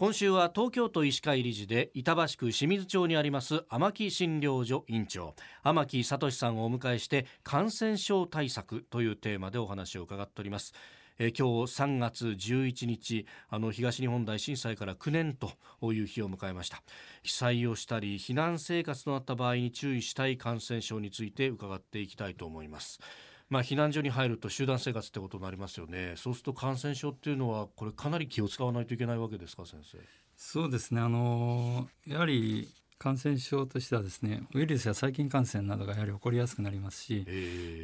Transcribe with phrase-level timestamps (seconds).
[0.00, 5.34] 今週は東京都医師会理事で板橋区清水町にあります天木診療所院長。
[5.62, 10.72] 天木聡さんをお迎えして感染症対策というテーマでお話を伺っております。
[11.18, 15.52] え今日3月11日あの東日本大震災から9年と
[15.92, 16.82] いう日を迎えました。
[17.22, 23.00] 被災をしたり避難生活となった場合に注意したい感染症について伺っていきたいと思います。
[23.50, 26.14] まあ、避難所に入ると集団生活ってことになりますよね。
[26.16, 29.98] そうすると感染症っていうのはこれかなり気を使わないといけないわけですか先生？
[30.36, 31.00] そうですね。
[31.00, 32.68] あのやはり
[32.98, 37.26] 感染症としてはですねウイルスや細菌感染などがやはり起こりやすくなりますし、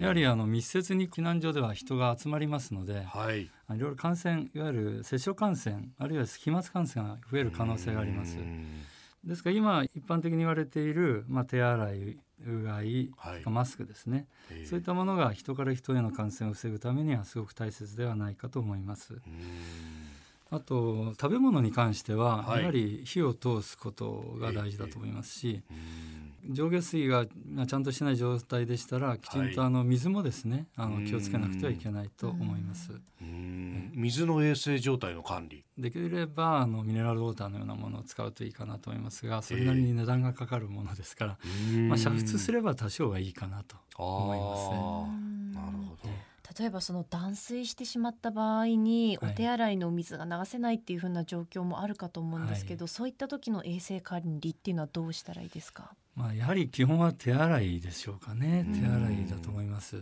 [0.00, 8.36] やはりあの密接に避難所では人が集まりますので、はい、いろいろ感染いわゆる接触感染あるいは飛沫感染が増える可能性があります。
[9.24, 14.26] ですから今一般的に言われている、まあ、手洗いうがい、はい、マスクですね、
[14.68, 19.20] そういったものが人から人への感染を防ぐためにはすごく大切ではないかと思います。
[20.50, 25.62] あと食べ物に関しては、やはり火を通すことが大事だと思いますし、
[26.48, 32.92] 上下水がちゃんとしない状態でしたらきちんとあの水もですね、あの気をつけなくてはいけないと思います。
[33.94, 35.64] 水の衛生状態の管理。
[35.78, 41.30] できればあのミネラルウォーターのようなものを使うといいかなと思いますがそれなりに値段がかかるものですから、
[41.88, 46.10] まあ、煮沸すれば多少はいいかなと思いますなるほど。
[46.56, 55.94] 例えばその断水してしまった場合にお手洗いの水が流せないっていうふうな状況もあるかと思うんですけど、はい、そういった時の衛生管理っていうのはどうしたらいいですか？
[56.14, 58.64] まあ、やはり基本は手洗いでしょうかね。
[58.72, 59.96] 手洗いだと思います。
[59.96, 60.00] あ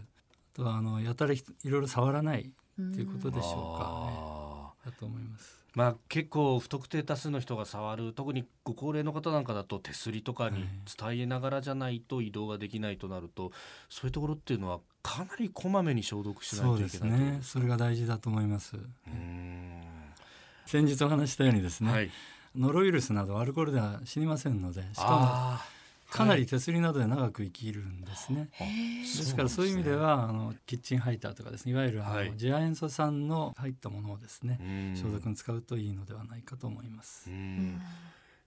[0.55, 5.63] とはあのやたらいろいろ触らないということでしょうか、ね、だと思います。
[5.75, 10.67] まあ、結構不特定多数の人が触る特にご高齢の方なんかだと手すりとかに
[10.99, 13.53] 伝えながらじゃないと移動ができないとなると、はい、
[13.89, 17.39] そういうところっていうのはかなりこまめに消毒しないといけないそうですね。
[17.43, 18.77] それが大事だと思います。
[20.67, 22.11] 先日お話したようにですね、はい、
[22.55, 25.82] ノロウイルスなどアルコールでは死にませんのでしかも
[26.13, 28.51] かなり手すりなどで長く生きるんですね。
[28.59, 37.31] ですからそういう意味ではあのキッチンハイターとかですねいわゆるあの、次亜塩素酸の入ったものをですね消毒に使うといいのではないかと思います。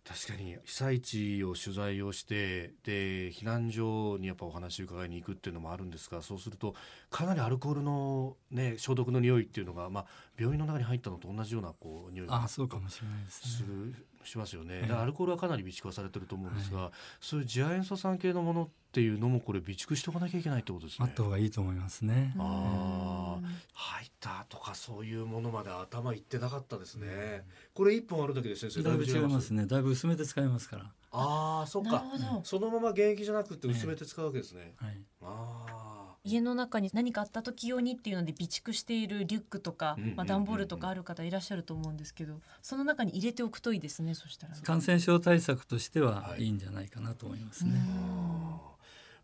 [0.07, 6.75] 確かに被災地を取材をしてで避難所にやっぱお話を伺いに行くっていうのもあるんですがそうすると
[7.09, 10.05] かなりアルコールの、ね、消毒の匂いっていうのが、まあ、
[10.37, 14.15] 病院の中に入ったのと同じようなこう匂いがそうかもしれないですね。
[14.23, 21.07] しますよね、えアルコールはかなり備蓄はされてると思うんですが、はい、そういう次亜塩素酸系のものっていうのもこれ備蓄しておかなきゃいけないってことですね。
[21.09, 22.33] あった方がいいと思いますね。
[22.39, 27.43] ああ、入ったとかそういうものまで頭いってなかったですね。
[27.73, 29.65] これ一本あるだけで先生だいぶ違いますね。
[29.65, 30.83] だいぶ薄めて使いますから。
[31.11, 32.05] ああ、そっか。
[32.45, 34.75] そのまま現役じゃなくて薄めて使うわけですね。
[34.77, 34.97] はい。
[35.21, 35.95] ああ。
[36.25, 47.73] 家の中に何かあった時用にっていうので備蓄しているリュックとか、まあ、段ボールとかある方いらっしゃると思うんですけどその中に入れておくといいですねそしたら感染症対策としてはいいんじゃないかなと思いますね。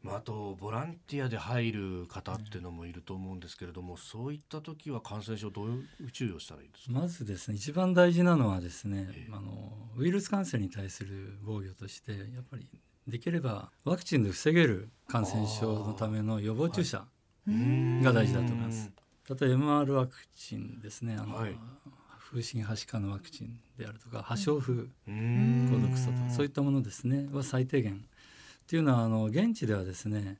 [0.04, 6.92] まあ、あとボランティアで入る方っていうのもいると思うんですけれども、そういった時は感染症どういう注意をしたらいいですか？
[6.94, 12.66] まずですね一番大事なのはですね、えー、あのウイルス感染に対する防御としてやっぱり
[13.08, 17.06] できればワクチンで防げる感染症のための予防注射
[17.48, 18.92] が大事だと思います。
[19.30, 21.56] 例えば MR ワクチンですねあの、はい、
[22.32, 28.04] 風疹はしかのワクチンであるとか破傷風後毒素とかそういったものですねは最低限
[28.72, 30.38] っていうのはあの現地ではですね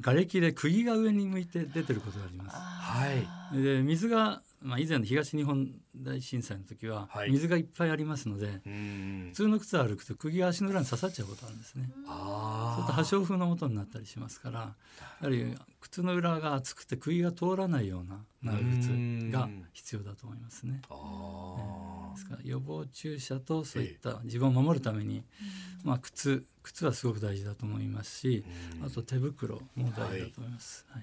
[0.00, 2.56] 瓦礫で釘が上に向いて出てることがあります。
[2.56, 3.06] は
[3.54, 11.88] い、で水がまあ、以前の東日本大震災の時は水がいっぱいありますので、はい、普通の靴を歩くと釘が足の裏に刺さっちゃうことあるんですね。
[11.94, 14.74] そうすると破傷風の元になったりしますからや
[15.20, 20.80] はり靴の裏が厚くて釘が通らないような長靴が必要だと思いますね。
[22.12, 25.24] ですから予防注射とそういった自分を守るために、
[25.84, 28.44] まあ、靴靴はすごく大事だと思いますし、
[28.86, 30.86] あと手袋も大事だと思います。
[30.90, 31.02] はい、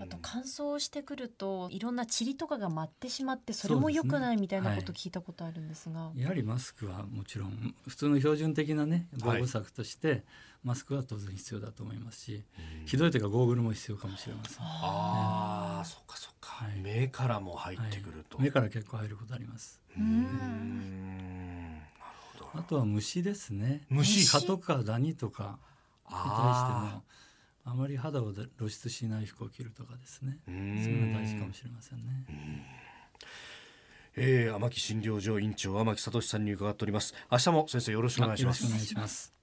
[0.00, 10.22] あと乾燥してくるといろんな塵とかが舞ってしまってそれも良くないみたいなこと聞いたことあるんですが、ねはい、やはりマスクはもちろん普通の標準的なね防護策として、
[10.66, 12.44] マスクは当然必要だと思いますし、
[12.86, 14.58] ひどいというかゴーグルも必要かもしれません。
[14.60, 16.35] ああ、そっかそっか、はい、
[16.82, 19.80] 目からも入ってくると、目から結構入ることあります。
[19.96, 21.80] うん。
[22.54, 23.82] あとは虫ですね。
[23.88, 24.30] 虫。
[24.30, 25.58] 蚊とかダニとか
[26.08, 27.02] に対しても
[27.64, 30.38] あまり肌を露出しない服を着るとかですね。
[30.46, 32.24] そういうのが大事かもしれませんね。
[34.18, 37.14] えー、天木診療所院長天木聡さんに伺っております。
[37.30, 38.64] 明日も先生よろしくお願いします。
[38.66, 39.35] お願いします